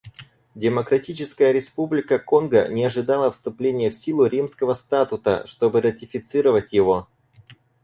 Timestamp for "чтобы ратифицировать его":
5.45-7.07